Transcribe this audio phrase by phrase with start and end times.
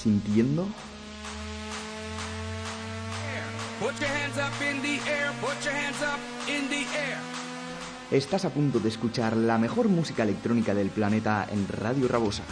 [0.00, 0.66] Sintiendo?
[8.10, 12.42] Estás a punto de escuchar la mejor música electrónica del planeta en Radio Rabosa.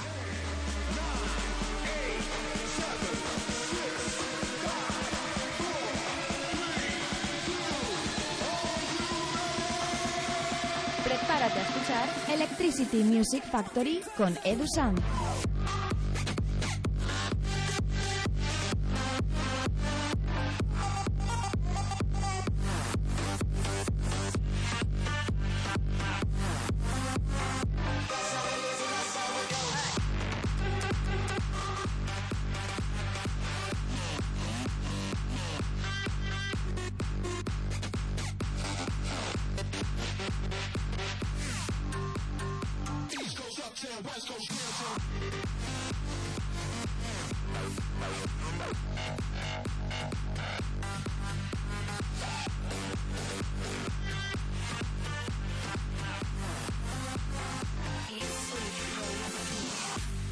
[11.02, 15.47] Prepárate a escuchar Electricity Music Factory con Edu Sound.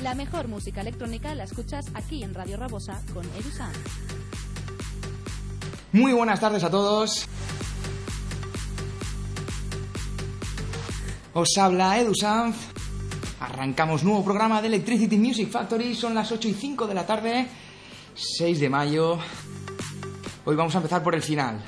[0.07, 3.75] La mejor música electrónica la escuchas aquí en Radio Rabosa con Edu Sound.
[5.91, 7.27] Muy buenas tardes a todos.
[11.34, 12.55] Os habla Edu Sanz.
[13.41, 15.97] Arrancamos nuevo programa de Electricity Music Factory.
[15.97, 17.49] Son las 8 y 5 de la tarde,
[18.15, 19.19] 6 de mayo.
[20.45, 21.65] Hoy vamos a empezar por el final.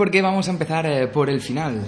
[0.00, 1.82] Por qué vamos a empezar eh, por el final?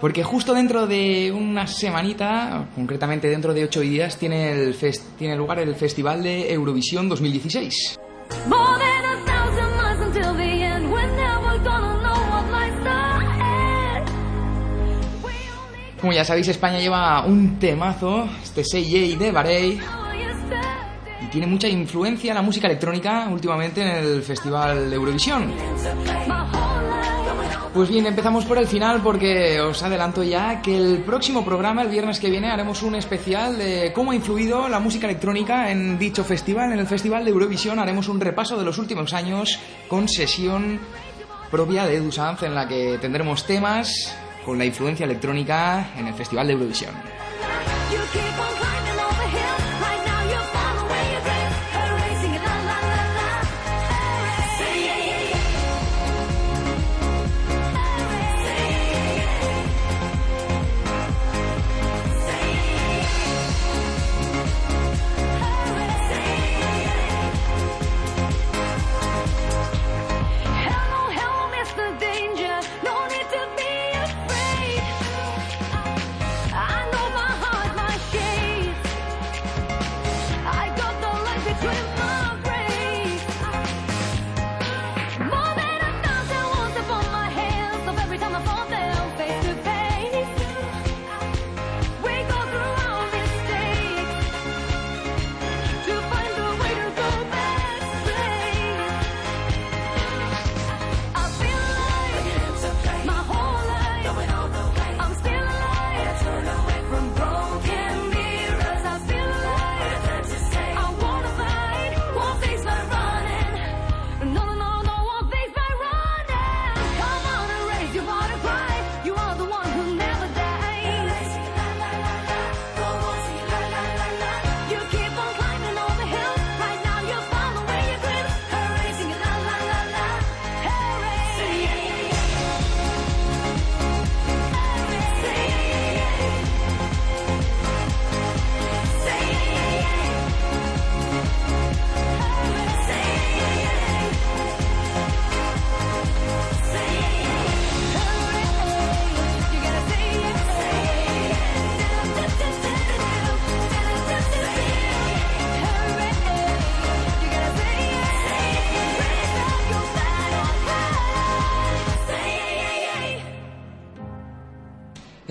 [0.00, 5.34] Porque justo dentro de una semanita, concretamente dentro de ocho días, tiene, el fest- tiene
[5.34, 7.98] lugar el Festival de Eurovisión 2016.
[8.46, 10.92] More than a thousand miles until the end.
[10.92, 14.04] We're never gonna know what lies ahead.
[15.24, 19.80] We only Como ya sabéis, España lleva un temazo, este Say Yay de y
[21.34, 25.52] tiene mucha influencia la música electrónica últimamente en el Festival de Eurovisión.
[27.74, 31.88] Pues bien, empezamos por el final porque os adelanto ya que el próximo programa, el
[31.88, 36.22] viernes que viene, haremos un especial de cómo ha influido la música electrónica en dicho
[36.22, 37.80] festival, en el Festival de Eurovisión.
[37.80, 39.58] Haremos un repaso de los últimos años
[39.88, 40.78] con sesión
[41.50, 46.14] propia de Edu Sanz en la que tendremos temas con la influencia electrónica en el
[46.14, 46.94] Festival de Eurovisión.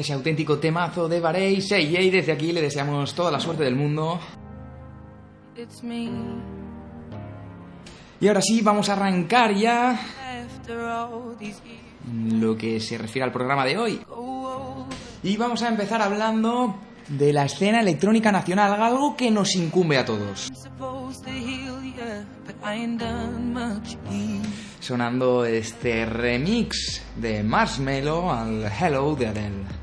[0.04, 3.76] Ese auténtico temazo de Barey Say y desde aquí le deseamos toda la suerte del
[3.76, 4.20] mundo.
[5.56, 6.10] It's me.
[8.20, 10.00] Y ahora sí, vamos a arrancar ya
[12.30, 14.02] lo que se refiere al programa de hoy.
[15.24, 16.76] Y vamos a empezar hablando
[17.08, 20.52] de la escena electrónica nacional, algo que nos incumbe a todos.
[24.82, 29.83] Sonando este remix de Marshmello al Hello de Adele.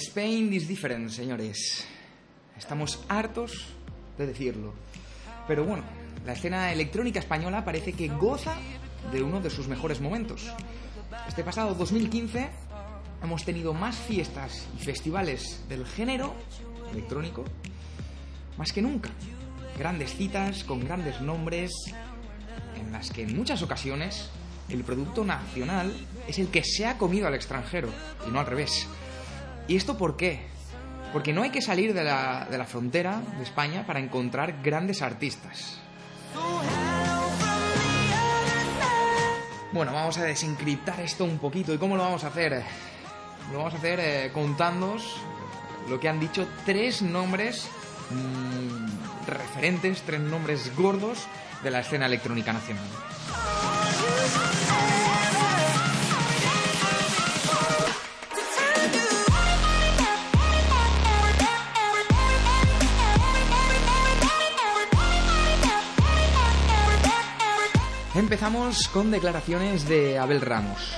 [0.00, 1.86] Spain is different, señores.
[2.58, 3.66] Estamos hartos
[4.18, 4.74] de decirlo.
[5.46, 5.84] Pero bueno,
[6.26, 8.56] la escena electrónica española parece que goza
[9.12, 10.52] de uno de sus mejores momentos.
[11.28, 12.50] Este pasado 2015
[13.22, 16.34] hemos tenido más fiestas y festivales del género
[16.90, 17.44] electrónico
[18.56, 19.10] más que nunca.
[19.78, 21.70] Grandes citas con grandes nombres
[22.76, 24.28] en las que en muchas ocasiones
[24.68, 25.92] el producto nacional
[26.26, 27.90] es el que se ha comido al extranjero
[28.26, 28.88] y no al revés.
[29.66, 30.40] ¿Y esto por qué?
[31.12, 35.00] Porque no hay que salir de la, de la frontera de España para encontrar grandes
[35.00, 35.78] artistas.
[39.72, 41.72] Bueno, vamos a desencriptar esto un poquito.
[41.72, 42.62] ¿Y cómo lo vamos a hacer?
[43.50, 45.16] Lo vamos a hacer eh, contándoos
[45.88, 47.68] lo que han dicho tres nombres
[48.10, 51.26] mm, referentes, tres nombres gordos
[51.62, 52.84] de la escena electrónica nacional.
[68.14, 70.94] Empezamos con declaraciones de Abel Ramos.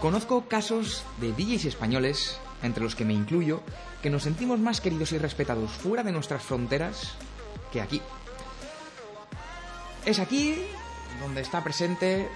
[0.00, 3.60] Conozco casos de DJs españoles, entre los que me incluyo,
[4.02, 7.12] que nos sentimos más queridos y respetados fuera de nuestras fronteras
[7.70, 8.00] que aquí.
[10.06, 10.56] Es aquí
[11.20, 12.30] donde está presente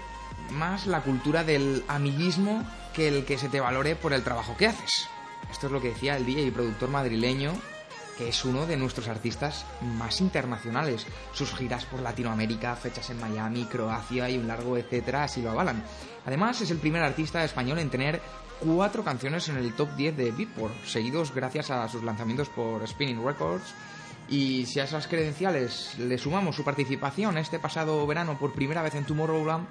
[0.50, 2.62] más la cultura del amiguismo
[2.92, 5.08] que el que se te valore por el trabajo que haces.
[5.50, 7.54] Esto es lo que decía el DJ y productor madrileño,
[8.16, 11.06] que es uno de nuestros artistas más internacionales.
[11.32, 15.84] Sus giras por Latinoamérica, fechas en Miami, Croacia y un largo etcétera así lo avalan.
[16.26, 18.20] Además, es el primer artista español en tener
[18.60, 23.24] cuatro canciones en el top 10 de Beatport, seguidos gracias a sus lanzamientos por Spinning
[23.24, 23.74] Records.
[24.28, 28.94] Y si a esas credenciales le sumamos su participación este pasado verano por primera vez
[28.94, 29.66] en Tomorrowland,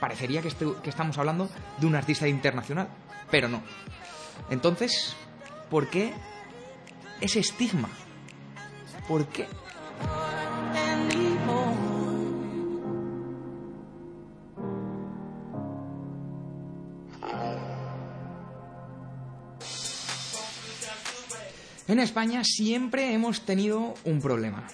[0.00, 0.50] parecería que,
[0.82, 2.88] que estamos hablando de un artista internacional,
[3.30, 3.62] pero no.
[4.48, 5.14] Entonces,
[5.68, 6.14] ¿por qué
[7.22, 7.88] ese estigma?
[9.08, 9.46] ¿Por qué?
[21.88, 24.66] En España siempre hemos tenido un problema.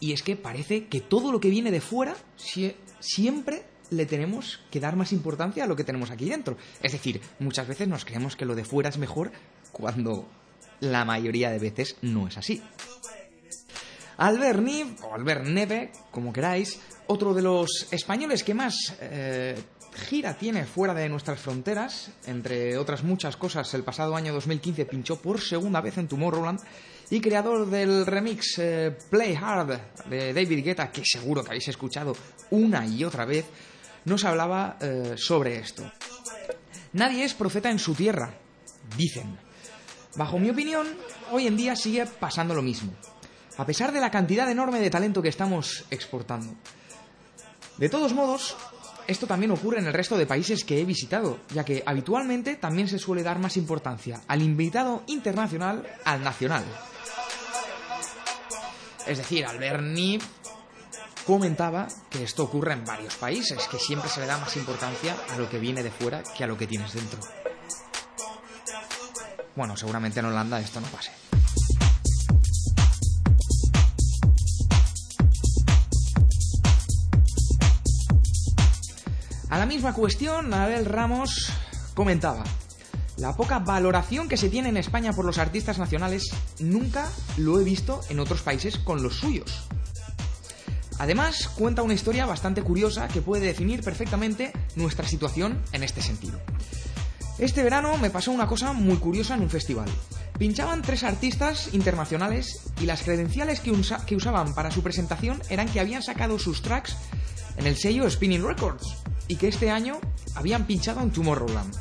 [0.00, 4.60] Y es que parece que todo lo que viene de fuera sie- siempre le tenemos
[4.70, 6.56] que dar más importancia a lo que tenemos aquí dentro.
[6.82, 9.32] Es decir, muchas veces nos creemos que lo de fuera es mejor
[9.72, 10.26] cuando
[10.80, 12.62] la mayoría de veces no es así.
[14.16, 19.56] Albert Niv, o Albert Neve, como queráis, otro de los españoles que más eh,
[19.94, 25.20] gira tiene fuera de nuestras fronteras, entre otras muchas cosas, el pasado año 2015 pinchó
[25.20, 26.60] por segunda vez en Tomorrowland,
[27.10, 29.78] y creador del remix eh, Play Hard
[30.08, 32.16] de David Guetta, que seguro que habéis escuchado
[32.50, 33.44] una y otra vez,
[34.04, 35.90] nos hablaba eh, sobre esto.
[36.92, 38.32] Nadie es profeta en su tierra,
[38.96, 39.43] dicen.
[40.16, 40.86] Bajo mi opinión,
[41.32, 42.92] hoy en día sigue pasando lo mismo,
[43.56, 46.54] a pesar de la cantidad enorme de talento que estamos exportando.
[47.78, 48.56] De todos modos,
[49.08, 52.88] esto también ocurre en el resto de países que he visitado, ya que habitualmente también
[52.88, 56.64] se suele dar más importancia al invitado internacional al nacional.
[59.06, 60.18] Es decir, Alberni
[61.26, 65.38] comentaba que esto ocurre en varios países, que siempre se le da más importancia a
[65.38, 67.20] lo que viene de fuera que a lo que tienes dentro.
[69.56, 71.12] Bueno, seguramente en Holanda esto no pase.
[79.50, 81.52] A la misma cuestión, Abel Ramos
[81.94, 82.42] comentaba,
[83.18, 87.64] la poca valoración que se tiene en España por los artistas nacionales nunca lo he
[87.64, 89.68] visto en otros países con los suyos.
[90.98, 96.40] Además, cuenta una historia bastante curiosa que puede definir perfectamente nuestra situación en este sentido.
[97.38, 99.88] Este verano me pasó una cosa muy curiosa en un festival.
[100.38, 105.68] Pinchaban tres artistas internacionales y las credenciales que, usa- que usaban para su presentación eran
[105.68, 106.96] que habían sacado sus tracks
[107.56, 108.96] en el sello Spinning Records
[109.28, 110.00] y que este año
[110.34, 111.74] habían pinchado en Tomorrowland.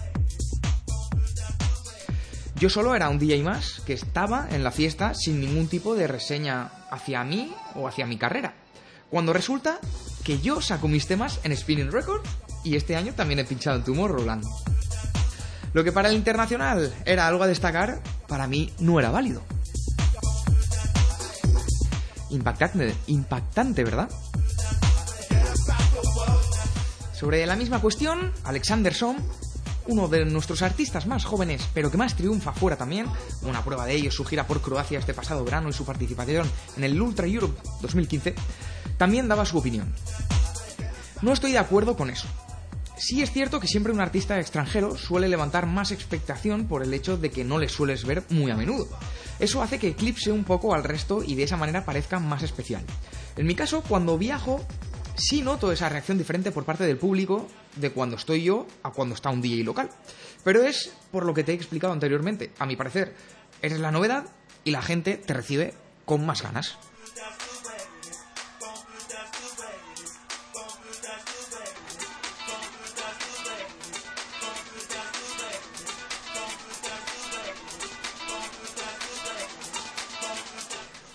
[2.55, 6.07] Yo solo era un DJ más que estaba en la fiesta sin ningún tipo de
[6.07, 8.53] reseña hacia mí o hacia mi carrera.
[9.09, 9.79] Cuando resulta
[10.23, 12.29] que yo saco mis temas en Spinning Records
[12.63, 14.45] y este año también he pinchado en Tomorrowland.
[15.73, 19.41] Lo que para el internacional era algo a destacar, para mí no era válido.
[22.29, 24.09] Impactante, impactante, ¿verdad?
[27.13, 29.17] Sobre la misma cuestión, Alexander Som,
[29.87, 33.07] uno de nuestros artistas más jóvenes, pero que más triunfa fuera también,
[33.41, 36.83] una prueba de ello su gira por Croacia este pasado verano y su participación en
[36.83, 38.35] el Ultra Europe 2015,
[38.97, 39.91] también daba su opinión.
[41.21, 42.27] No estoy de acuerdo con eso.
[42.95, 47.17] Sí es cierto que siempre un artista extranjero suele levantar más expectación por el hecho
[47.17, 48.87] de que no le sueles ver muy a menudo.
[49.39, 52.83] Eso hace que eclipse un poco al resto y de esa manera parezca más especial.
[53.35, 54.65] En mi caso, cuando viajo,
[55.15, 57.47] sí noto esa reacción diferente por parte del público
[57.77, 59.89] de cuando estoy yo a cuando está un DJ local.
[60.43, 62.51] Pero es por lo que te he explicado anteriormente.
[62.59, 63.15] A mi parecer,
[63.61, 64.25] eres la novedad
[64.63, 65.73] y la gente te recibe
[66.05, 66.77] con más ganas.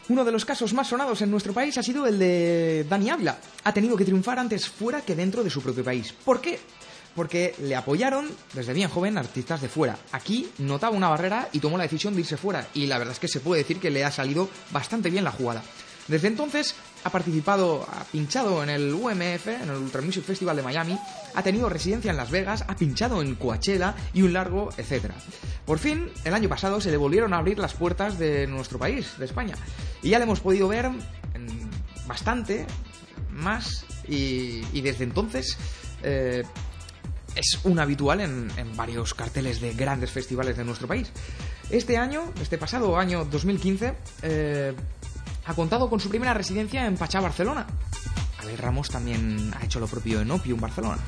[0.09, 3.39] Uno de los casos más sonados en nuestro país ha sido el de Dani Ávila.
[3.65, 6.15] Ha tenido que triunfar antes fuera que dentro de su propio país.
[6.25, 6.59] ¿Por qué?
[7.15, 9.99] Porque le apoyaron desde bien joven artistas de fuera.
[10.13, 12.69] Aquí notaba una barrera y tomó la decisión de irse fuera.
[12.73, 15.33] Y la verdad es que se puede decir que le ha salido bastante bien la
[15.33, 15.63] jugada.
[16.09, 16.75] Desde entonces
[17.05, 20.99] ha participado, ha pinchado en el UMF, en el Ultra Music Festival de Miami,
[21.35, 25.15] ha tenido residencia en Las Vegas, ha pinchado en Coachella y un largo etcétera.
[25.67, 29.19] Por fin, el año pasado se le volvieron a abrir las puertas de nuestro país,
[29.19, 29.55] de España,
[30.03, 30.91] y ya le hemos podido ver
[32.07, 32.67] bastante
[33.31, 35.59] más y, y desde entonces
[36.03, 36.43] eh,
[37.37, 41.13] es un habitual en, en varios carteles de grandes festivales de nuestro país.
[41.71, 44.75] Este año, este pasado año 2015, eh,
[45.49, 47.67] ha contado con su primera residencia en Pachá, Barcelona.
[48.39, 50.99] Abel Ramos también ha hecho lo propio en Opium, Barcelona.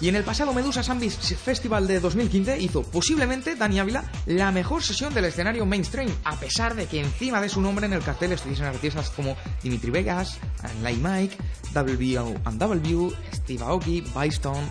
[0.00, 4.82] Y en el pasado Medusa Sambis Festival de 2015 hizo posiblemente Dani Ávila la mejor
[4.82, 8.32] sesión del escenario mainstream, a pesar de que encima de su nombre en el cartel
[8.32, 10.38] estuviesen artistas como Dimitri Vegas,
[10.82, 11.38] Light Mike,
[11.72, 14.66] W&W, Steve Aoki, Bystone.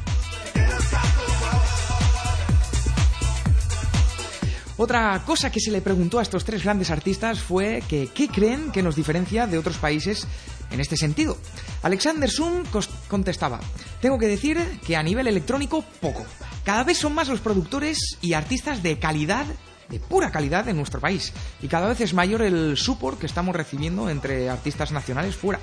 [4.75, 8.72] Otra cosa que se le preguntó a estos tres grandes artistas fue que qué creen
[8.72, 10.27] que nos diferencia de otros países
[10.72, 11.38] en este sentido.
[11.84, 12.63] Alexander Sum
[13.08, 13.60] contestaba,
[14.01, 16.25] tengo que decir que a nivel electrónico poco.
[16.63, 19.46] Cada vez son más los productores y artistas de calidad,
[19.89, 21.34] de pura calidad en nuestro país.
[21.62, 25.60] Y cada vez es mayor el support que estamos recibiendo entre artistas nacionales fuera.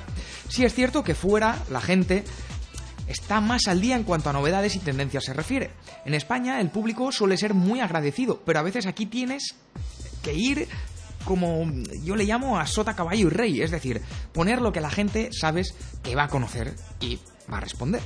[0.49, 2.23] Sí es cierto que fuera la gente
[3.11, 5.71] está más al día en cuanto a novedades y tendencias se refiere.
[6.05, 9.57] En España el público suele ser muy agradecido, pero a veces aquí tienes
[10.23, 10.69] que ir
[11.25, 11.71] como
[12.03, 14.01] yo le llamo a sota, caballo y rey, es decir,
[14.33, 17.19] poner lo que la gente sabes que va a conocer y
[17.53, 18.01] va a responder.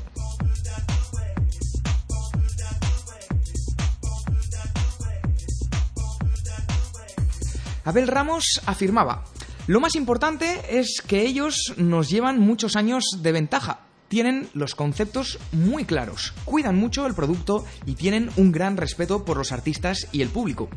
[7.84, 9.24] Abel Ramos afirmaba,
[9.66, 13.83] lo más importante es que ellos nos llevan muchos años de ventaja.
[14.14, 19.36] Tienen los conceptos muy claros, cuidan mucho el producto y tienen un gran respeto por
[19.36, 20.68] los artistas y el público.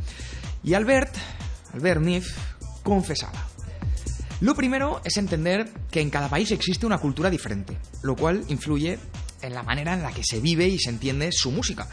[0.63, 1.15] Y Albert,
[1.71, 2.35] Albert Nif,
[2.81, 3.47] confesaba.
[4.41, 8.97] Lo primero es entender que en cada país existe una cultura diferente, lo cual influye
[9.43, 11.87] en la manera en la que se vive y se entiende su música.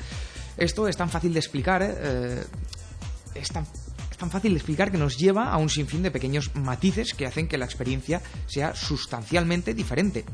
[0.56, 2.42] Esto es tan fácil de explicar, eh,
[3.34, 3.66] es tan
[4.10, 7.26] es tan fácil de explicar que nos lleva a un sinfín de pequeños matices que
[7.26, 10.24] hacen que la experiencia sea sustancialmente diferente.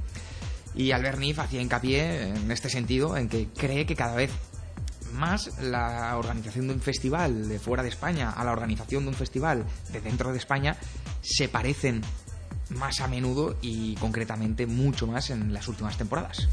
[0.74, 4.30] Y Albert Nif hacía hincapié en este sentido, en que cree que cada vez
[5.12, 9.14] más la organización de un festival de fuera de España a la organización de un
[9.14, 10.76] festival de dentro de España
[11.20, 12.02] se parecen
[12.70, 16.48] más a menudo y concretamente mucho más en las últimas temporadas.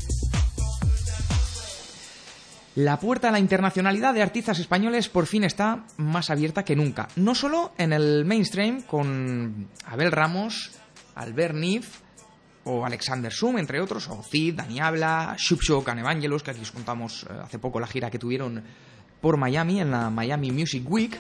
[2.75, 7.07] La puerta a la internacionalidad de artistas españoles por fin está más abierta que nunca.
[7.15, 10.73] No solo en el mainstream con Abel Ramos,
[11.15, 12.01] Albert Nif
[12.67, 16.71] o Alexander Sum, entre otros, o Cid, Dani Habla, Shupsho, Can Evangelos, que aquí os
[16.71, 18.61] contamos eh, hace poco la gira que tuvieron
[19.21, 21.17] por Miami, en la Miami Music Week.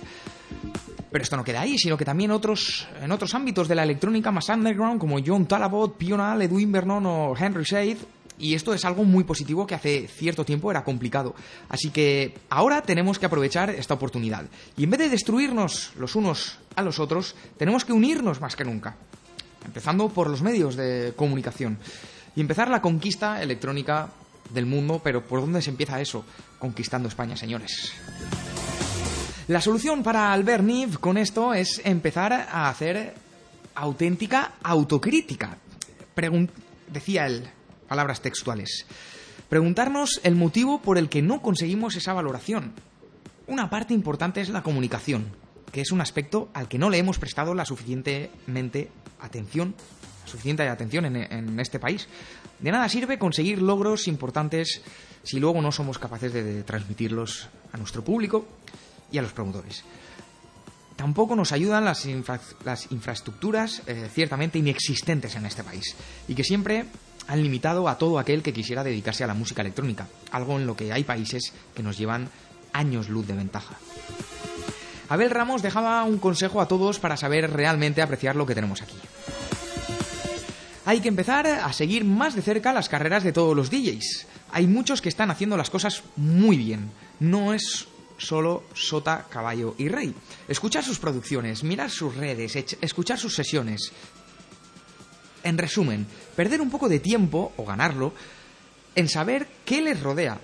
[1.09, 4.29] Pero esto no queda ahí, sino que también otros, en otros ámbitos de la electrónica
[4.29, 7.97] más underground, como John Talabot, Pional, Edwin Vernon o Henry Shade,
[8.39, 11.33] y esto es algo muy positivo que hace cierto tiempo era complicado.
[11.69, 14.45] Así que ahora tenemos que aprovechar esta oportunidad.
[14.75, 18.65] Y en vez de destruirnos los unos a los otros, tenemos que unirnos más que
[18.65, 18.97] nunca.
[19.67, 21.77] Empezando por los medios de comunicación.
[22.35, 24.09] Y empezar la conquista electrónica
[24.53, 26.25] del mundo, pero ¿por dónde se empieza eso?
[26.59, 27.93] Conquistando España, señores.
[29.47, 33.13] La solución para Albert Niv con esto es empezar a hacer
[33.75, 35.57] auténtica autocrítica.
[36.91, 37.47] Decía él,
[37.87, 38.85] palabras textuales.
[39.49, 42.73] Preguntarnos el motivo por el que no conseguimos esa valoración.
[43.47, 45.27] Una parte importante es la comunicación,
[45.71, 49.75] que es un aspecto al que no le hemos prestado la suficientemente atención,
[50.25, 52.07] suficiente atención en, este país.
[52.59, 54.81] De nada sirve conseguir logros importantes
[55.23, 58.47] si luego no somos capaces de, transmitirlos a nuestro público
[59.11, 59.83] y a los promotores.
[60.95, 62.05] Tampoco nos ayudan las
[62.91, 65.95] infraestructuras eh, ciertamente inexistentes en este país
[66.27, 66.85] y que siempre
[67.27, 70.75] han limitado a todo aquel que quisiera dedicarse a la música electrónica, algo en lo
[70.75, 72.29] que hay países que nos llevan
[72.73, 73.75] años luz de ventaja.
[75.09, 78.97] Abel Ramos dejaba un consejo a todos para saber realmente apreciar lo que tenemos aquí.
[80.85, 84.25] Hay que empezar a seguir más de cerca las carreras de todos los DJs.
[84.51, 86.91] Hay muchos que están haciendo las cosas muy bien.
[87.19, 90.13] No es solo sota, caballo y rey.
[90.47, 93.91] Escuchar sus producciones, mirar sus redes, escuchar sus sesiones.
[95.43, 98.13] En resumen, perder un poco de tiempo, o ganarlo,
[98.95, 100.39] en saber qué les rodea.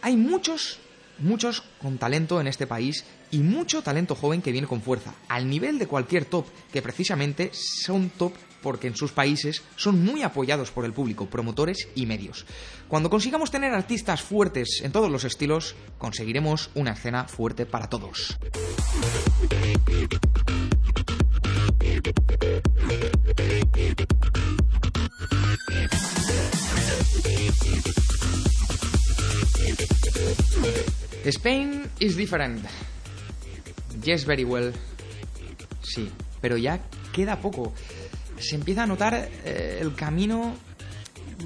[0.00, 0.78] Hay muchos,
[1.18, 5.48] muchos con talento en este país y mucho talento joven que viene con fuerza, al
[5.48, 10.70] nivel de cualquier top, que precisamente son top porque en sus países son muy apoyados
[10.70, 12.44] por el público, promotores y medios.
[12.88, 18.36] Cuando consigamos tener artistas fuertes en todos los estilos, conseguiremos una escena fuerte para todos.
[31.24, 32.64] Spain is different.
[34.02, 34.72] Yes, very well.
[35.82, 36.80] Sí, pero ya
[37.12, 37.72] queda poco
[38.40, 40.54] se empieza a notar eh, el camino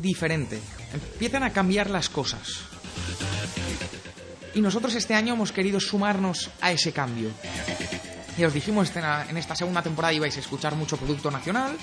[0.01, 0.59] diferente.
[0.93, 2.61] Empiezan a cambiar las cosas.
[4.55, 7.31] Y nosotros este año hemos querido sumarnos a ese cambio.
[8.37, 11.77] Y os dijimos en esta segunda temporada ibais a escuchar mucho producto nacional.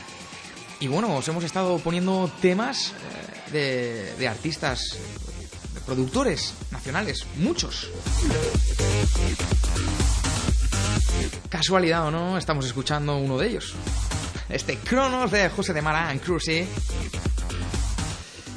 [0.80, 2.94] Y bueno, os hemos estado poniendo temas
[3.52, 4.98] eh, de, de artistas,
[5.74, 7.90] de productores nacionales, muchos.
[11.60, 13.76] Casualidad o no, estamos escuchando uno de ellos
[14.48, 16.66] este Cronos de José de Mara en Cruci.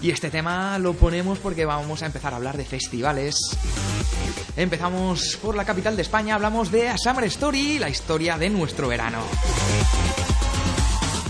[0.00, 3.34] Y este tema lo ponemos porque vamos a empezar a hablar de festivales.
[4.56, 8.86] Empezamos por la capital de España, hablamos de A Summer Story, la historia de nuestro
[8.86, 9.18] verano.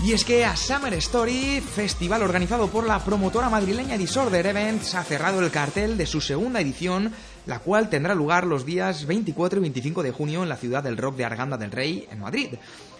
[0.03, 5.03] Y es que A Summer Story, festival organizado por la promotora madrileña Disorder Events, ha
[5.03, 7.13] cerrado el cartel de su segunda edición,
[7.45, 10.97] la cual tendrá lugar los días 24 y 25 de junio en la ciudad del
[10.97, 12.55] rock de Arganda del Rey, en Madrid.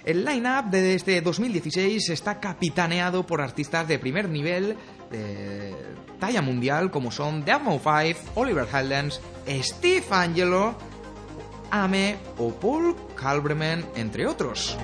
[0.06, 4.76] El line-up de este 2016 está capitaneado por artistas de primer nivel
[5.10, 5.74] de
[6.20, 10.76] talla mundial como son Demo 5, Oliver Heldens, Steve Angelo,
[11.72, 14.78] Ame o Paul Kalbremen, entre otros.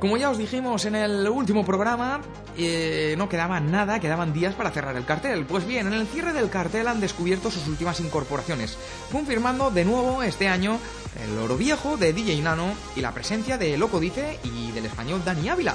[0.00, 2.20] Como ya os dijimos en el último programa,
[2.58, 5.46] eh, no quedaba nada, quedaban días para cerrar el cartel.
[5.46, 8.76] Pues bien, en el cierre del cartel han descubierto sus últimas incorporaciones,
[9.10, 10.78] confirmando de nuevo este año
[11.24, 15.22] el oro viejo de DJ Nano y la presencia de Loco Dice y del español
[15.24, 15.74] Dani Ávila.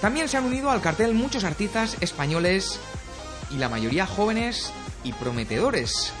[0.00, 2.80] También se han unido al cartel muchos artistas españoles
[3.52, 4.72] y la mayoría jóvenes
[5.04, 6.12] y prometedores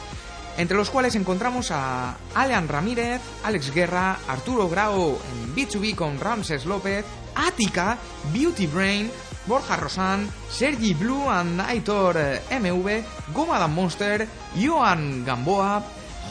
[0.58, 6.66] entre los cuales encontramos a Alean Ramírez, Alex Guerra, Arturo Grau en B2B con Ramses
[6.66, 7.98] López, Ática,
[8.32, 9.10] Beauty Brain,
[9.46, 15.82] Borja Rosan, Sergi Blue and Aitor eh, MV, Goma Monster, Joan Gamboa,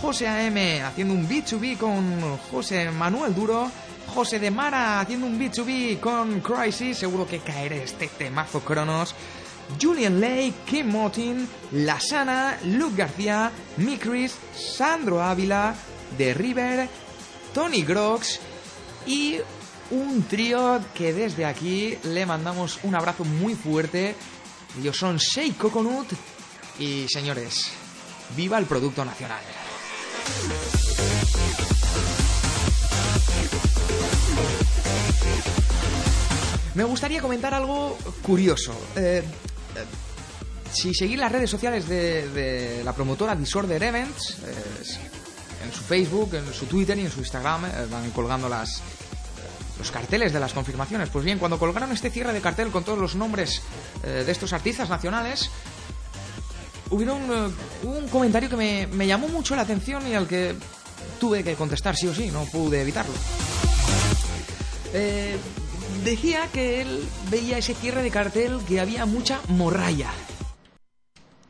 [0.02, 3.70] José AM haciendo un B2B con José Manuel Duro,
[4.14, 9.14] José de Mara haciendo un B2B con Crisis, seguro que caerá este temazo Cronos,
[9.80, 15.76] Julian Lake, Kim Motin, Lasana, Luke García, Mikris, Sandro Ávila,
[16.18, 16.90] The River,
[17.54, 18.40] Tony Grox
[19.06, 19.38] y
[19.92, 24.16] un trío que desde aquí le mandamos un abrazo muy fuerte.
[24.80, 26.08] Ellos son Shake Coconut
[26.80, 27.72] y señores,
[28.36, 29.42] viva el producto nacional.
[36.74, 38.72] Me gustaría comentar algo curioso.
[38.96, 39.24] Eh, eh,
[40.72, 46.54] si seguís las redes sociales de, la promotora Disorder Events, eh, en su Facebook, en
[46.54, 48.82] su Twitter y en su Instagram, van colgando las,
[49.78, 51.10] los carteles de las confirmaciones.
[51.10, 53.62] Pues bien, cuando colgaron este cierre de cartel con todos los nombres
[54.04, 55.50] eh, de estos artistas nacionales,
[56.90, 57.54] hubieron eh,
[57.84, 60.56] un comentario que me, llamó mucho la atención y al que
[61.20, 63.14] tuve que contestar sí o sí, no pude evitarlo.
[64.94, 65.38] Eh,
[66.04, 70.12] decía que él veía ese cierre de cartel que había mucha morralla.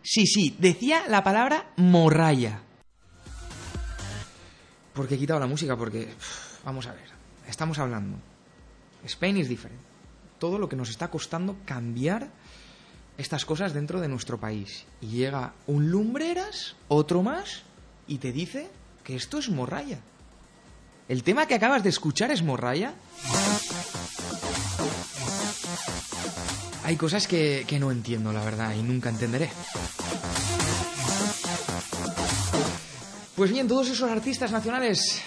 [0.04, 2.62] Sí, sí, decía la palabra morralla.
[4.94, 6.14] Porque he quitado la música, porque...
[6.64, 7.11] Vamos a ver,
[7.52, 8.18] estamos hablando.
[9.06, 9.80] Spain is different.
[10.40, 12.30] Todo lo que nos está costando cambiar
[13.18, 14.86] estas cosas dentro de nuestro país.
[15.02, 17.62] Y llega un lumbreras, otro más,
[18.08, 18.70] y te dice
[19.04, 20.00] que esto es morralla.
[21.08, 22.94] ¿El tema que acabas de escuchar es morralla?
[26.84, 29.52] Hay cosas que, que no entiendo, la verdad, y nunca entenderé.
[33.36, 35.22] Pues bien, todos esos artistas nacionales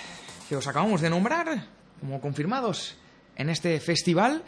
[0.48, 1.66] que os acabamos de nombrar,
[2.04, 2.96] como confirmados
[3.34, 4.44] en este festival,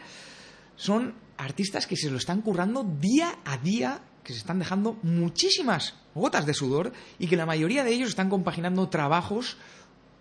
[0.75, 5.95] son artistas que se lo están currando día a día, que se están dejando muchísimas
[6.13, 9.57] gotas de sudor y que la mayoría de ellos están compaginando trabajos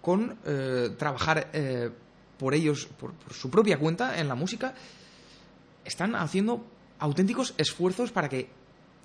[0.00, 1.90] con eh, trabajar eh,
[2.38, 4.72] por ellos, por, por su propia cuenta en la música.
[5.84, 6.64] Están haciendo
[6.98, 8.48] auténticos esfuerzos para que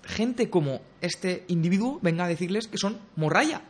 [0.05, 3.63] gente como este individuo venga a decirles que son morralla.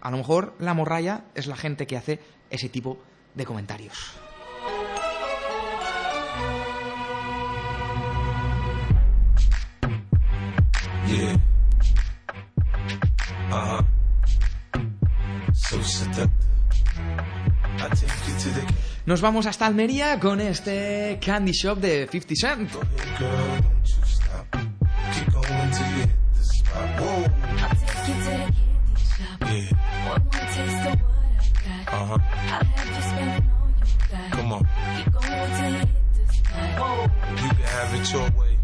[0.00, 4.12] A lo mejor la morralla es la gente que hace ese tipo de comentarios.
[11.06, 11.36] Yeah.
[13.50, 13.82] Uh huh.
[15.54, 15.78] So
[19.06, 22.70] Nos vamos hasta Almería con este Candy Shop de 50 Cent.
[23.18, 23.62] girl,
[31.90, 32.18] Uh huh.
[34.32, 34.68] Come on.
[37.36, 38.58] You can have it your way.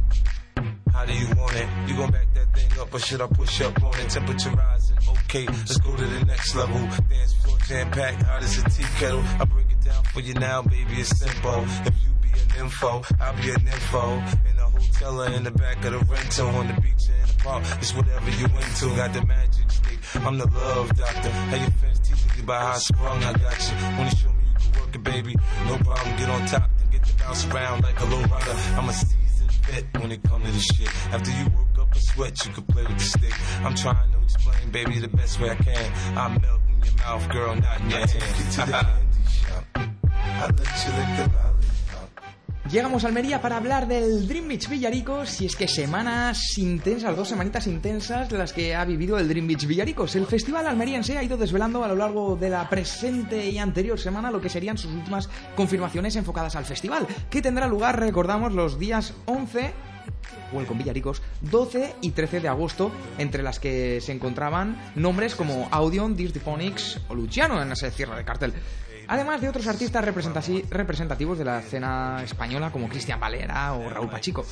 [0.93, 1.69] How do you want it?
[1.89, 4.11] You gon' back that thing up or should I push up on it?
[4.11, 4.97] Temperature rising.
[5.25, 6.79] Okay, let's go to the next level.
[7.09, 9.25] Dance floor jam packed, hot as a tea kettle.
[9.41, 11.01] I break it down for you now, baby.
[11.01, 11.65] It's simple.
[11.87, 11.95] If
[12.45, 14.13] an info, I'll be an info.
[14.51, 17.27] In a hotel or in the back of the rental, on the beach or in
[17.27, 18.97] the park, it's whatever you into.
[18.97, 19.99] Got the magic stick.
[20.17, 21.31] I'm the love doctor.
[21.31, 23.25] How your fans teaching you about how I sprung?
[23.25, 23.99] I got you.
[23.99, 25.35] Wanna show me you can work it, baby?
[25.67, 26.17] No problem.
[26.17, 28.57] Get on top, and get the bounce around like a low rider.
[28.77, 30.89] I'm a seasoned vet when it come to this shit.
[31.13, 33.35] After you work up a sweat, you can play with the stick.
[33.65, 35.93] I'm trying to explain, baby, the best way I can.
[36.17, 38.11] I melt in your mouth, girl, not in your hand.
[38.11, 39.65] to the candy shop.
[39.75, 41.74] I let you lick the.
[42.71, 47.29] Llegamos a Almería para hablar del Dream Beach Villaricos y es que semanas intensas, dos
[47.29, 50.17] semanitas intensas las que ha vivido el Dream Beach Villaricos.
[50.17, 54.31] El festival almeriense ha ido desvelando a lo largo de la presente y anterior semana
[54.31, 59.13] lo que serían sus últimas confirmaciones enfocadas al festival, que tendrá lugar, recordamos, los días
[59.27, 59.73] 11
[60.53, 66.17] Welcome Villaricos, 12 y 13 de agosto, entre las que se encontraban nombres como Audion,
[66.17, 68.55] Dirty Phonics o Luciano en ese cierre de cartel.
[69.09, 74.45] Además de otros artistas representativos de la escena española como Cristian Valera o Raúl Pachico.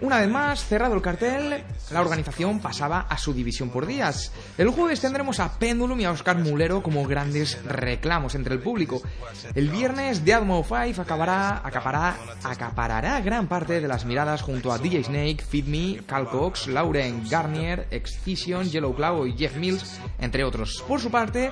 [0.00, 4.30] Una vez más, cerrado el cartel, la organización pasaba a su división por días.
[4.56, 9.02] El jueves tendremos a Pendulum y a Oscar Mulero como grandes reclamos entre el público.
[9.56, 14.78] El viernes, The Atmo 5 acabará, acapará, acaparará gran parte de las miradas junto a
[14.78, 20.44] DJ Snake, Feed Me, Cal Cox, Lauren Garnier, Excision, Yellow Claw y Jeff Mills, entre
[20.44, 20.84] otros.
[20.86, 21.50] Por su parte,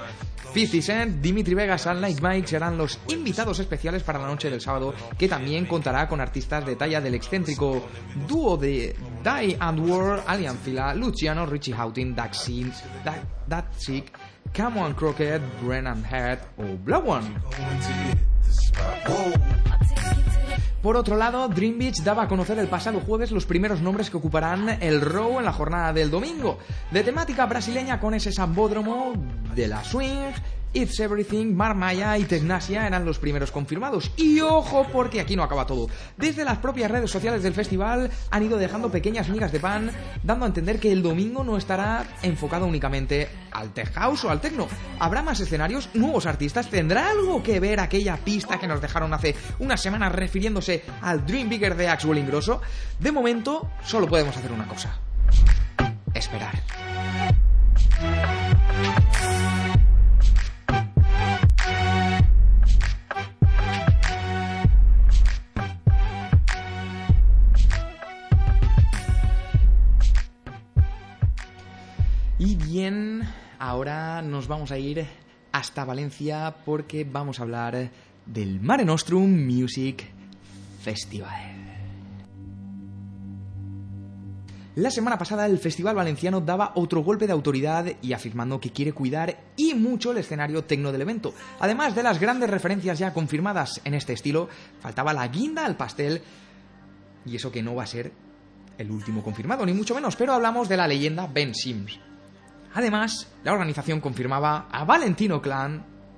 [0.57, 4.61] 50 Cent, Dimitri Vegas y Like Mike serán los invitados especiales para la noche del
[4.61, 7.85] sábado, que también contará con artistas de talla del excéntrico
[8.37, 8.95] dúo de
[9.25, 12.71] Die and War, Alien Fila, Luciano, Richie Houghton, Daxin,
[13.03, 14.13] Da- Datsik,
[14.53, 17.27] Camo and Crockett, Brennan Head o Blow One.
[20.83, 24.19] Por otro lado, Dream Beach daba a conocer el pasado jueves los primeros nombres que
[24.19, 26.59] ocuparán el row en la jornada del domingo.
[26.93, 29.15] De temática brasileña con ese sambódromo
[29.55, 30.31] de la swing
[30.73, 34.11] It's Everything, Marmaya y Tecnasia eran los primeros confirmados.
[34.17, 35.89] Y ojo, porque aquí no acaba todo.
[36.17, 39.91] Desde las propias redes sociales del festival han ido dejando pequeñas migas de pan,
[40.23, 44.41] dando a entender que el domingo no estará enfocado únicamente al tech house o al
[44.41, 44.69] techno.
[44.99, 46.69] Habrá más escenarios, nuevos artistas.
[46.69, 51.49] ¿Tendrá algo que ver aquella pista que nos dejaron hace unas semanas refiriéndose al Dream
[51.49, 52.61] Bigger de Axwell Ingrosso?
[52.99, 54.99] De momento, solo podemos hacer una cosa:
[56.13, 56.63] esperar.
[72.39, 73.23] Y bien,
[73.59, 75.07] ahora nos vamos a ir
[75.53, 77.91] hasta Valencia porque vamos a hablar
[78.27, 80.05] del Mare Nostrum Music
[80.83, 81.57] Festival.
[84.75, 88.93] La semana pasada el Festival Valenciano daba otro golpe de autoridad y afirmando que quiere
[88.93, 91.33] cuidar y mucho el escenario tecno del evento.
[91.59, 96.21] Además de las grandes referencias ya confirmadas en este estilo, faltaba la guinda al pastel
[97.25, 98.13] y eso que no va a ser
[98.77, 101.99] el último confirmado, ni mucho menos, pero hablamos de la leyenda Ben Sims.
[102.77, 105.41] Además, la organización confirmaba a Valentino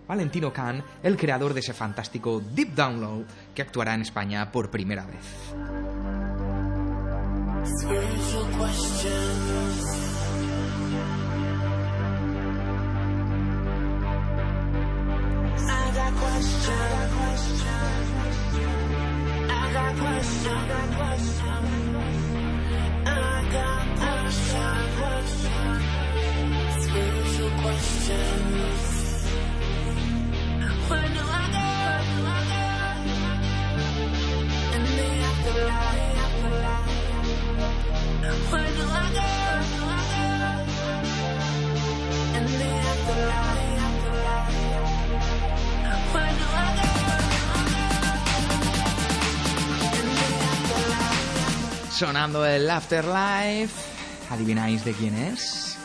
[0.09, 3.23] Valentino Khan, el creador de ese fantástico Deep Download
[3.55, 5.55] que actuará en España por primera vez.
[51.99, 53.75] Sonando el Afterlife.
[54.31, 55.77] ¿Adivináis de quién es?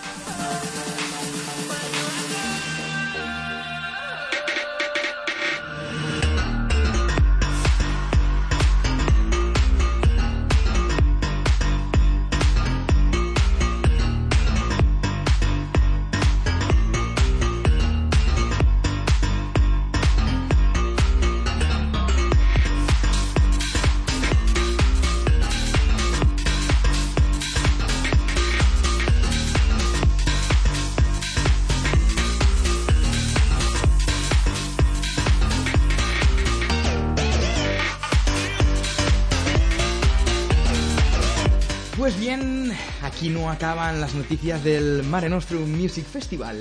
[43.24, 46.58] Aquí no acaban las noticias del Mare Nostrum Music Festival.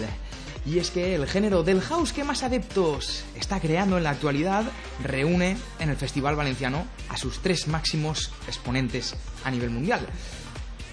[0.65, 4.67] Y es que el género del house que más adeptos está creando en la actualidad
[5.03, 10.07] reúne en el Festival Valenciano a sus tres máximos exponentes a nivel mundial.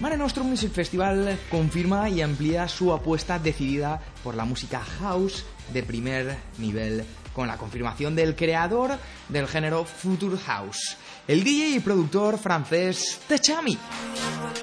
[0.00, 5.84] Mare Nostrum Music Festival confirma y amplía su apuesta decidida por la música house de
[5.84, 10.96] primer nivel con la confirmación del creador del género Future House,
[11.28, 13.78] el DJ y productor francés Techami,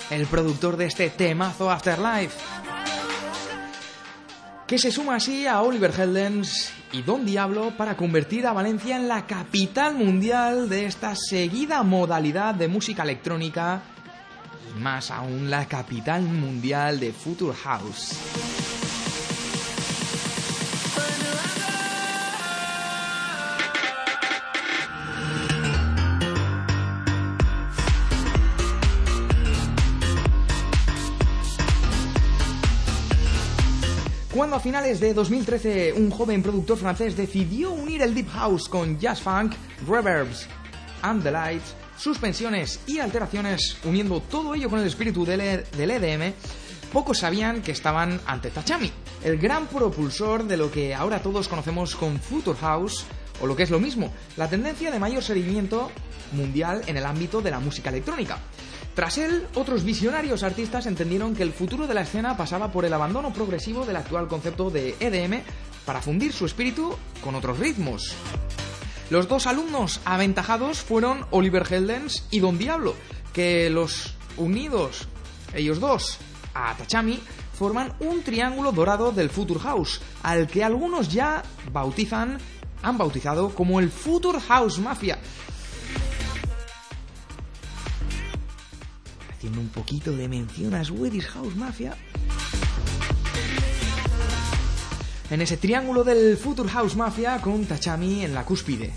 [0.09, 2.37] el productor de este temazo Afterlife,
[4.65, 9.07] que se suma así a Oliver Heldens y Don Diablo para convertir a Valencia en
[9.07, 13.81] la capital mundial de esta seguida modalidad de música electrónica
[14.75, 18.66] y más aún la capital mundial de Future House.
[34.37, 38.99] Cuando a finales de 2013 un joven productor francés decidió unir el Deep House con
[38.99, 39.53] Jazz Funk,
[39.87, 40.45] Reverbs
[41.01, 45.89] and the Lights, suspensiones y alteraciones, uniendo todo ello con el espíritu del, E- del
[45.89, 46.33] EDM,
[46.93, 48.91] pocos sabían que estaban ante Tachami,
[49.23, 53.07] el gran propulsor de lo que ahora todos conocemos con Future House,
[53.41, 55.91] o lo que es lo mismo, la tendencia de mayor seguimiento
[56.33, 58.37] mundial en el ámbito de la música electrónica.
[58.97, 62.91] Tras él, otros visionarios artistas entendieron que el futuro de la escena pasaba por el
[62.91, 65.43] abandono progresivo del actual concepto de EDM
[65.85, 68.15] para fundir su espíritu con otros ritmos.
[69.11, 72.95] Los dos alumnos aventajados fueron Oliver Heldens y Don Diablo,
[73.33, 75.07] que los unidos,
[75.53, 76.17] ellos dos,
[76.55, 77.19] a Tachami,
[77.53, 82.39] forman un triángulo dorado del Future House, al que algunos ya bautizan,
[82.81, 85.19] han bautizado como el Future House Mafia.
[89.47, 91.95] Haciendo un poquito de mención a House Mafia.
[95.29, 98.91] en ese triángulo del Future House Mafia con Tachami en la cúspide.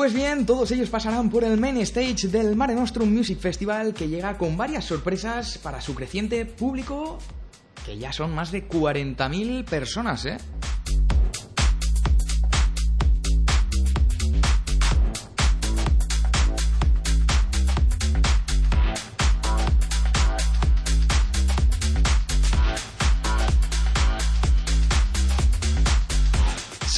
[0.00, 4.08] Pues bien, todos ellos pasarán por el main stage del Mare Nostrum Music Festival que
[4.08, 7.18] llega con varias sorpresas para su creciente público,
[7.84, 10.38] que ya son más de 40.000 personas, ¿eh?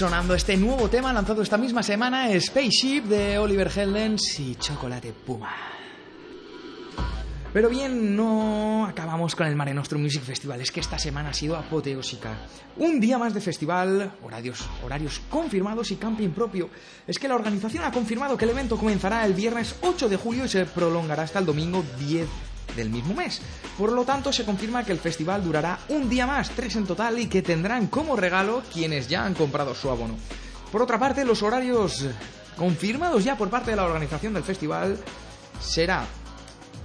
[0.02, 5.54] Sonando este nuevo tema lanzado esta misma semana, Spaceship de Oliver Heldens y Chocolate Puma.
[7.52, 11.32] Pero bien, no acabamos con el Mare Nostrum Music Festival, es que esta semana ha
[11.32, 12.36] sido apoteósica.
[12.78, 16.68] Un día más de festival, horarios, horarios confirmados y camping propio.
[17.06, 20.46] Es que la organización ha confirmado que el evento comenzará el viernes 8 de julio
[20.46, 22.26] y se prolongará hasta el domingo 10
[22.76, 23.40] del mismo mes.
[23.78, 27.18] Por lo tanto, se confirma que el festival durará un día más, tres en total,
[27.18, 30.16] y que tendrán como regalo quienes ya han comprado su abono.
[30.70, 32.06] Por otra parte, los horarios
[32.56, 34.98] confirmados ya por parte de la organización del festival
[35.60, 36.04] será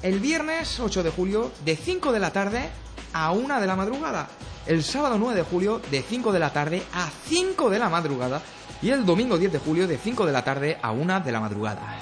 [0.01, 2.69] el viernes 8 de julio de 5 de la tarde
[3.13, 4.27] a 1 de la madrugada,
[4.65, 8.41] el sábado 9 de julio de 5 de la tarde a 5 de la madrugada
[8.81, 11.39] y el domingo 10 de julio de 5 de la tarde a 1 de la
[11.39, 11.99] madrugada.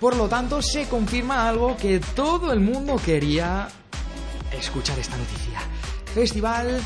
[0.00, 3.68] Por lo tanto, se confirma algo que todo el mundo quería
[4.52, 5.58] escuchar esta noticia.
[6.14, 6.80] Festival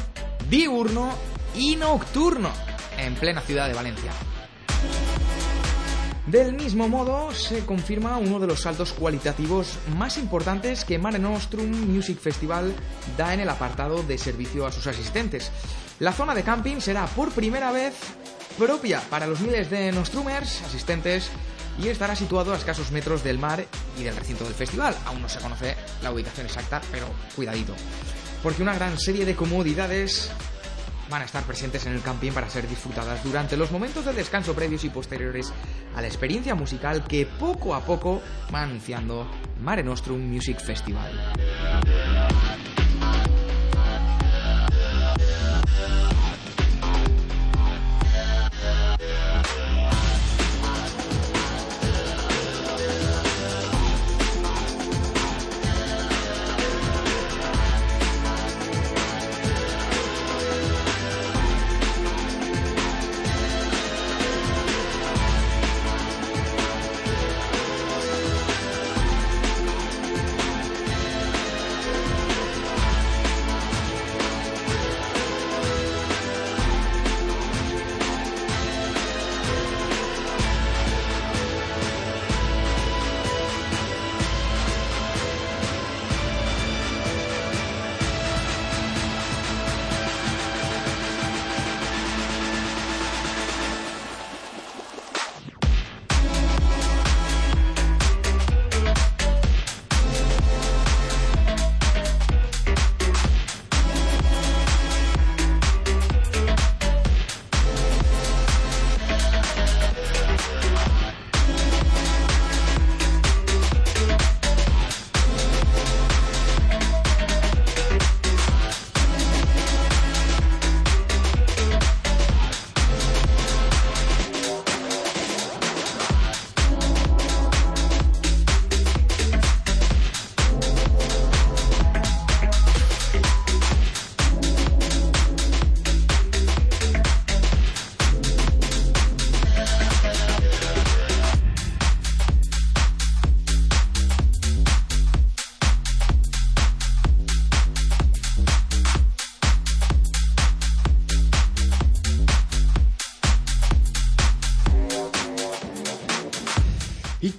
[0.48, 1.12] diurno
[1.54, 2.50] y nocturno
[2.96, 4.10] en plena ciudad de Valencia.
[6.26, 11.68] Del mismo modo, se confirma uno de los saltos cualitativos más importantes que Mare Nostrum
[11.68, 12.74] Music Festival
[13.18, 15.50] da en el apartado de servicio a sus asistentes.
[15.98, 17.94] La zona de camping será por primera vez
[18.56, 21.30] propia para los miles de Nostrumers asistentes
[21.80, 23.64] y estará situado a escasos metros del mar
[23.98, 24.96] y del recinto del festival.
[25.06, 27.74] Aún no se conoce la ubicación exacta, pero cuidadito.
[28.42, 30.30] Porque una gran serie de comodidades
[31.08, 34.54] van a estar presentes en el camping para ser disfrutadas durante los momentos de descanso
[34.54, 35.52] previos y posteriores
[35.94, 39.26] a la experiencia musical que poco a poco va anunciando
[39.60, 41.12] Mare Nostrum Music Festival.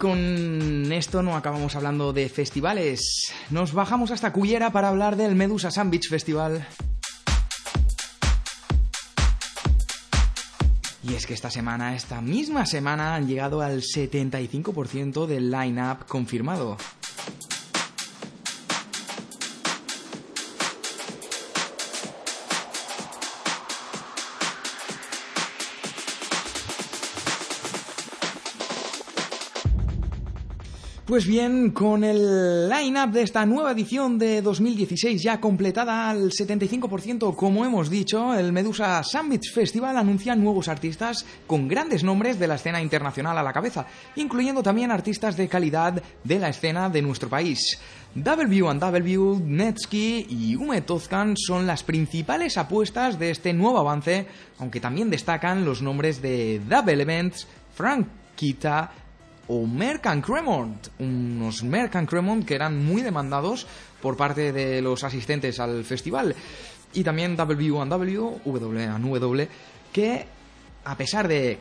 [0.04, 3.32] Con esto no acabamos hablando de festivales.
[3.50, 6.68] Nos bajamos hasta Cullera para hablar del Medusa Sandwich Festival.
[11.04, 16.76] Y es que esta semana, esta misma semana, han llegado al 75% del line-up confirmado.
[31.06, 37.36] Pues bien, con el line-up de esta nueva edición de 2016 ya completada al 75%,
[37.36, 42.56] como hemos dicho, el Medusa Summit Festival anuncia nuevos artistas con grandes nombres de la
[42.56, 43.86] escena internacional a la cabeza,
[44.16, 47.82] incluyendo también artistas de calidad de la escena de nuestro país.
[48.16, 54.26] W&W, Netsky y Ume Tozkan son las principales apuestas de este nuevo avance,
[54.58, 57.46] aunque también destacan los nombres de Double Events,
[57.76, 59.03] Frank Kita
[59.48, 63.68] o Merck and Cremont, unos Merck and Cremont que eran muy demandados
[64.02, 66.36] por parte de los asistentes al festival.
[66.94, 69.48] Y también W&W, W&W,
[69.92, 70.26] que
[70.86, 71.58] a pesar de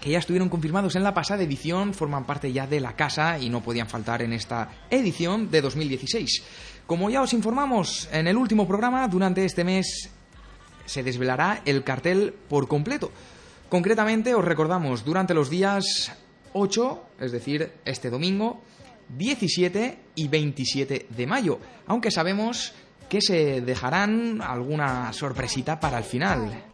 [0.00, 3.48] que ya estuvieron confirmados en la pasada edición, forman parte ya de la casa y
[3.48, 6.42] no podían faltar en esta edición de 2016.
[6.86, 10.10] Como ya os informamos en el último programa, durante este mes
[10.84, 13.10] se desvelará el cartel por completo.
[13.68, 16.12] Concretamente, os recordamos, durante los días
[16.52, 18.60] 8, es decir, este domingo,
[19.08, 22.72] 17 y 27 de mayo, aunque sabemos
[23.08, 26.64] que se dejarán alguna sorpresita para el final.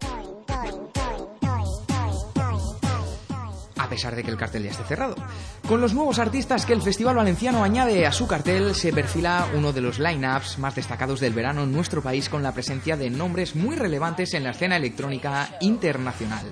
[3.76, 5.16] A pesar de que el cartel ya esté cerrado.
[5.68, 9.74] Con los nuevos artistas que el Festival Valenciano añade a su cartel, se perfila uno
[9.74, 13.54] de los line-ups más destacados del verano en nuestro país con la presencia de nombres
[13.54, 16.46] muy relevantes en la escena electrónica internacional.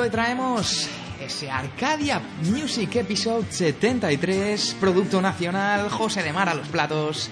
[0.00, 0.88] Hoy traemos
[1.20, 7.28] ese Arcadia Music Episode 73, producto nacional, José de Mar a los platos.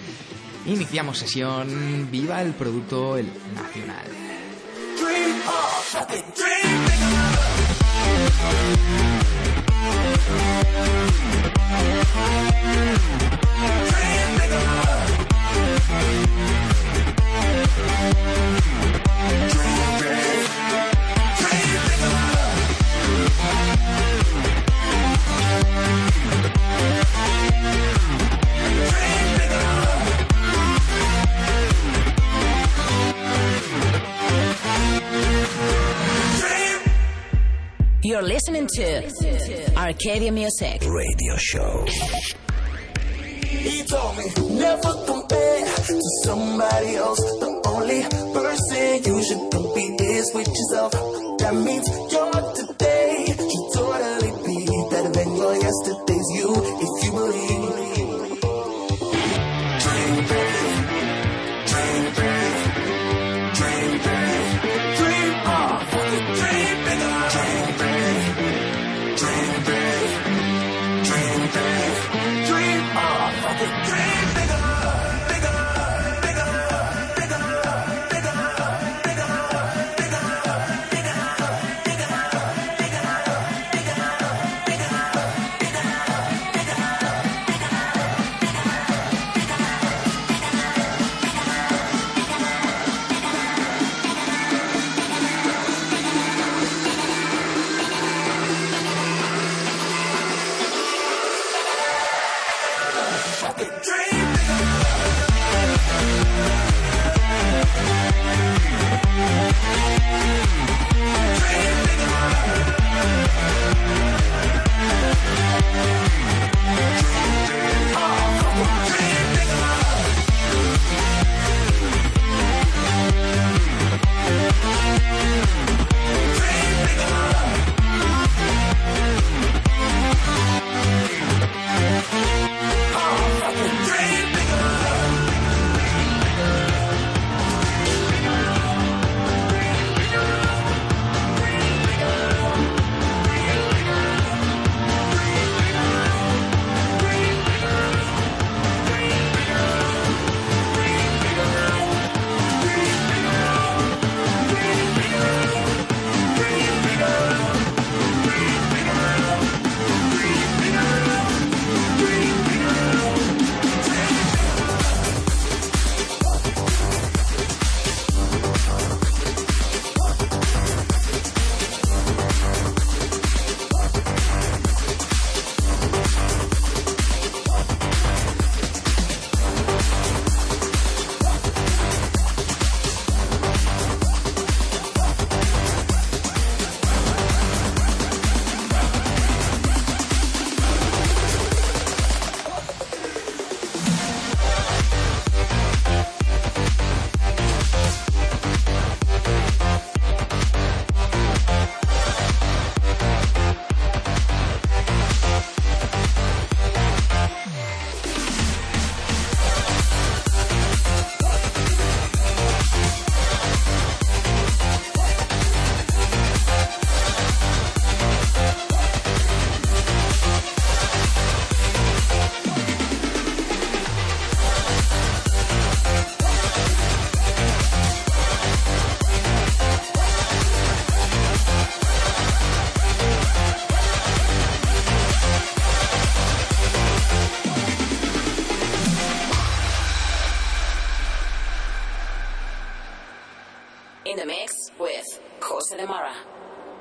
[0.67, 4.07] Iniciamos sesión, viva el producto el nacional.
[38.09, 41.85] You're listening to Arcadia Music Radio Show.
[43.47, 44.25] He told me
[44.59, 47.21] never compare to somebody else.
[47.21, 48.03] The only
[48.33, 50.93] person you should compete is with yourself.
[51.39, 57.58] That means you're today should totally be better than your yesterday's you if you believe.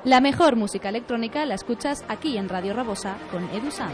[0.08, 3.92] La mejor música electrónica la escuchas aquí en Radio Rabosa con Edu Sanz.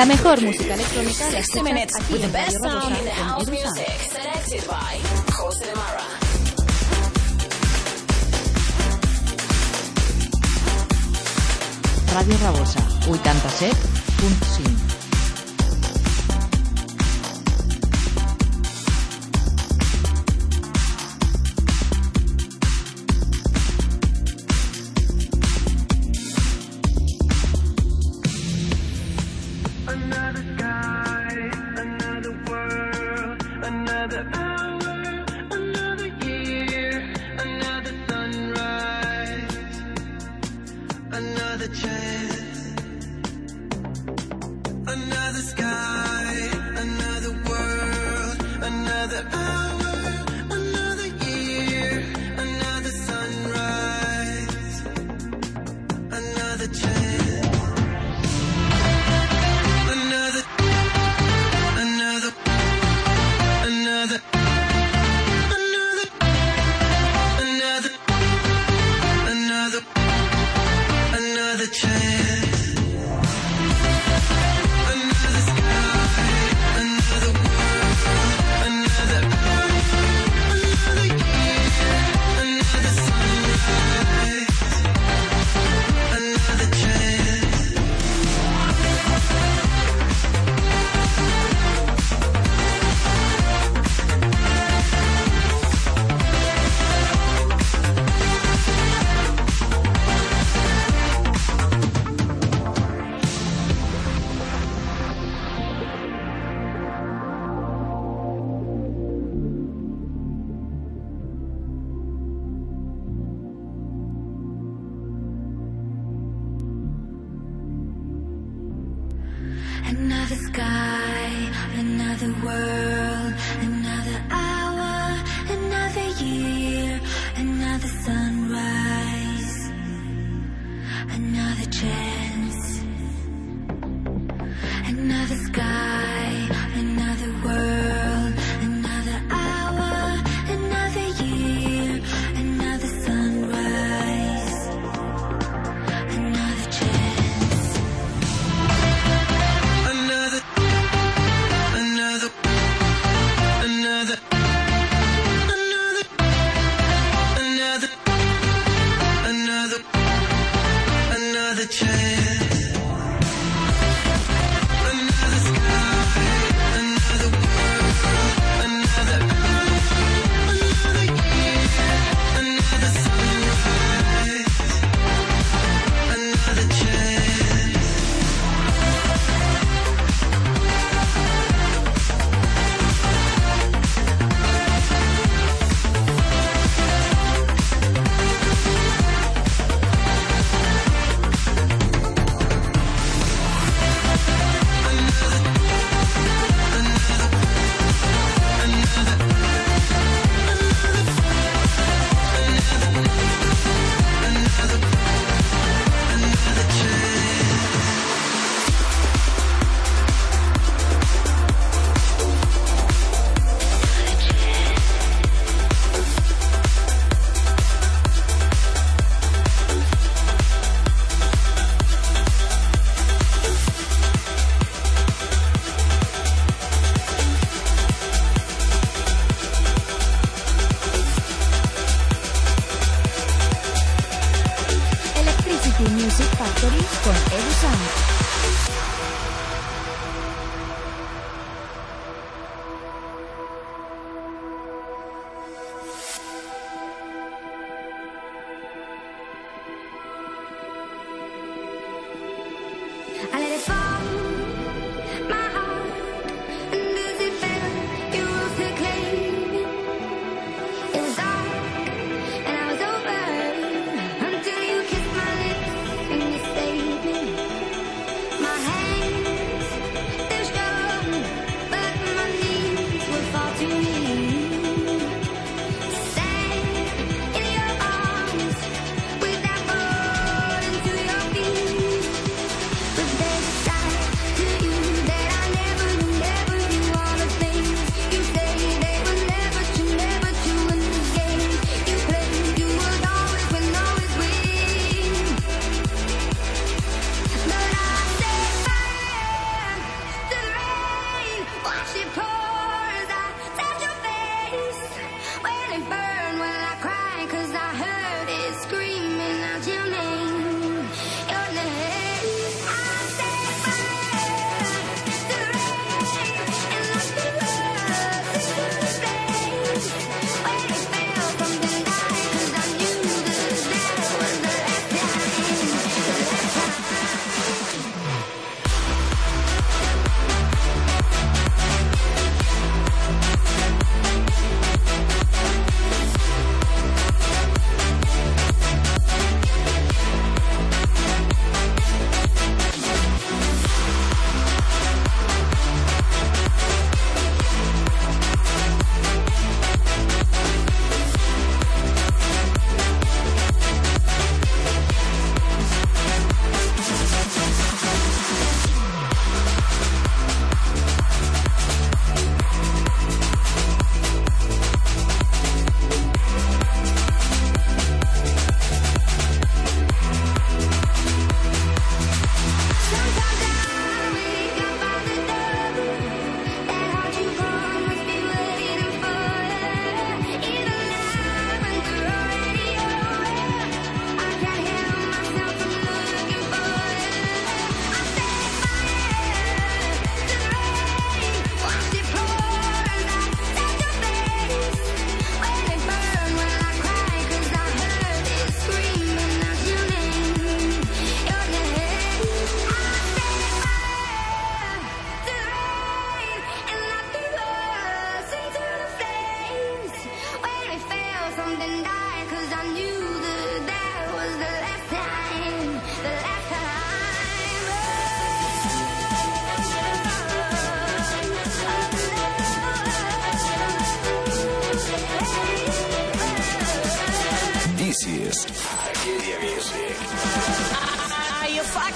[0.00, 1.52] La mejor música electrónica de aquí.
[12.14, 12.80] Radio Rabosa,
[13.10, 14.79] 87.5.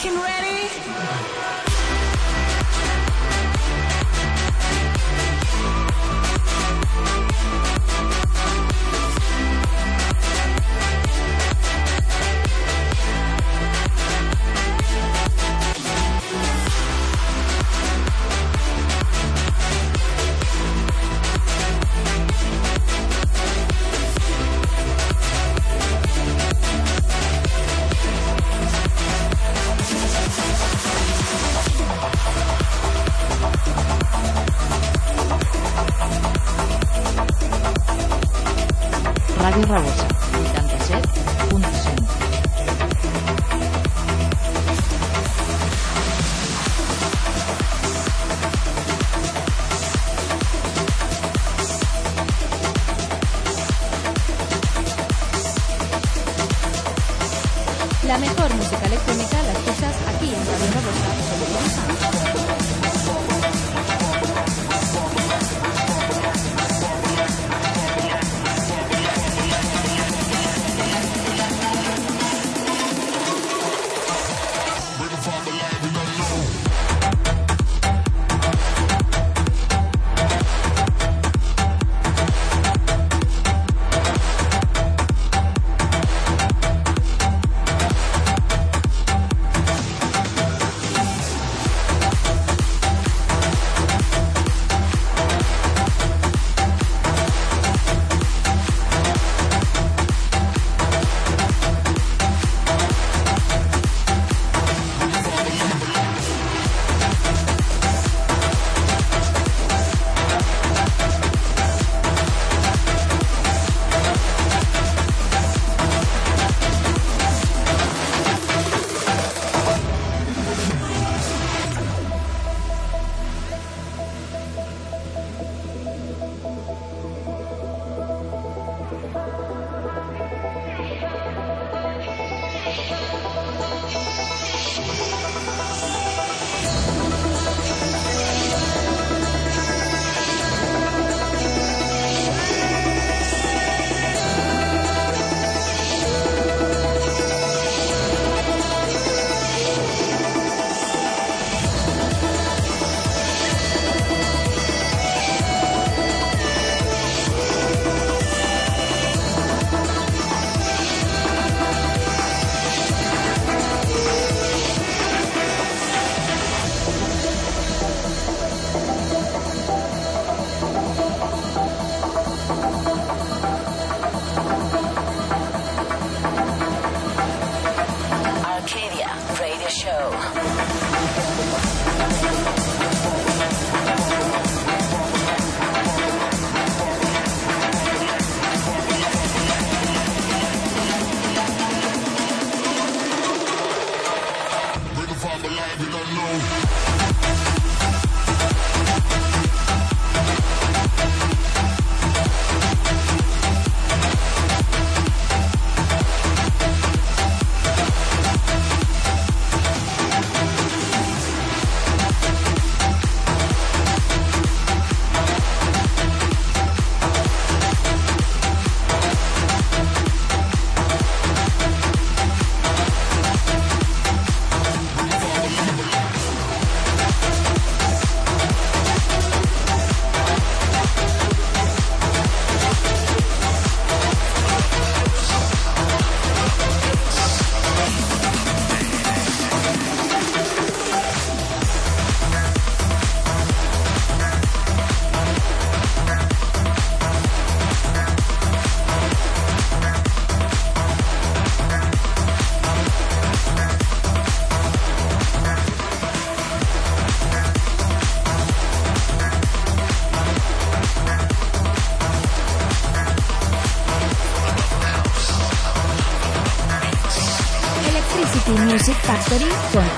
[0.04, 0.53] freaking ready?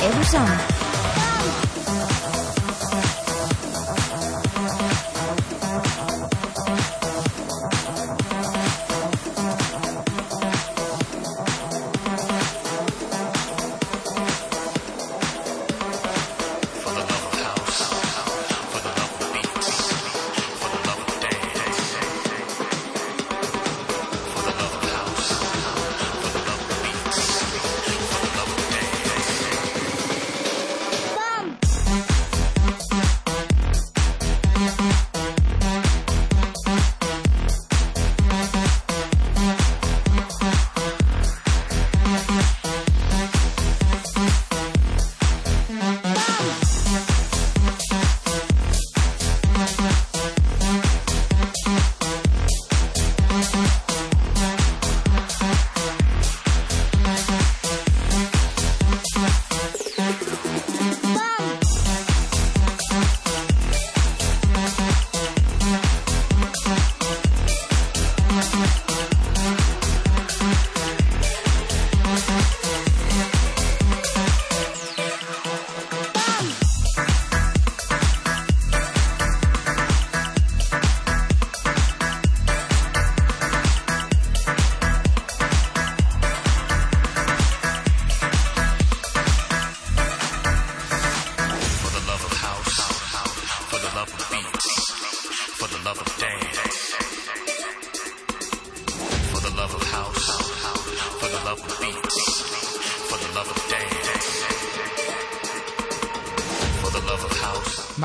[0.07, 0.76] Con Edu Sanz.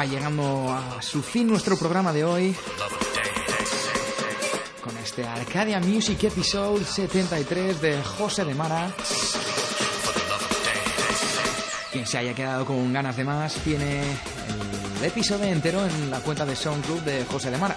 [0.06, 2.56] Llegando a su fin nuestro programa de hoy
[4.82, 8.92] con este Arcadia Music Episode 73 de José de Mara.
[11.92, 14.02] Quien se haya quedado con ganas de más tiene
[15.00, 17.76] el episodio entero en la cuenta de SoundCloud de José de Mara.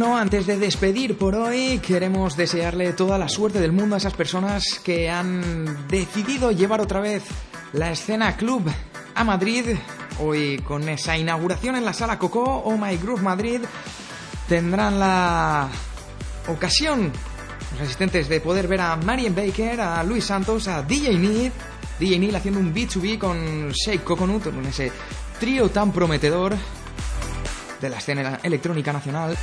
[0.00, 4.14] Bueno, antes de despedir por hoy, queremos desearle toda la suerte del mundo a esas
[4.14, 7.22] personas que han decidido llevar otra vez
[7.74, 8.62] la escena club
[9.14, 9.76] a Madrid.
[10.18, 13.60] Hoy con esa inauguración en la sala Coco o My Groove Madrid
[14.48, 15.68] tendrán la
[16.48, 17.12] ocasión
[17.72, 21.52] los asistentes de poder ver a Marian Baker, a Luis Santos, a DJ Neil,
[21.98, 24.90] DJ Neil haciendo un B2B con Shake Coconut, con ese
[25.38, 26.56] trío tan prometedor
[27.82, 29.36] de la escena electrónica nacional.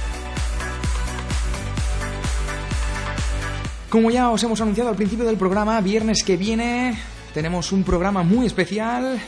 [3.90, 6.98] Como ya os hemos anunciado al principio del programa, viernes que viene
[7.34, 9.20] tenemos un programa muy especial.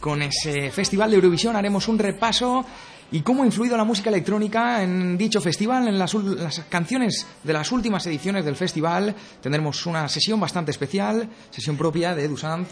[0.00, 2.66] Con ese festival de Eurovisión haremos un repaso
[3.12, 7.52] y cómo ha influido la música electrónica en dicho festival, en las, las canciones de
[7.52, 9.14] las últimas ediciones del festival.
[9.40, 12.68] Tendremos una sesión bastante especial, sesión propia de Dusanz.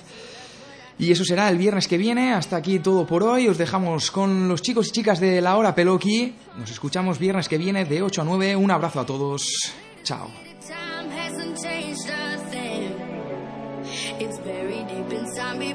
[0.98, 2.34] Y eso será el viernes que viene.
[2.34, 3.48] Hasta aquí todo por hoy.
[3.48, 6.34] Os dejamos con los chicos y chicas de la hora Peloqui.
[6.58, 8.56] Nos escuchamos viernes que viene de 8 a 9.
[8.56, 9.72] Un abrazo a todos.
[10.02, 10.43] Chao.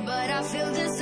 [0.10, 0.99] but I feel this